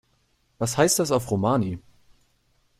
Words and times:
Was 0.57 0.79
heißt 0.79 0.97
das 0.97 1.11
auf 1.11 1.29
Romani? 1.29 1.77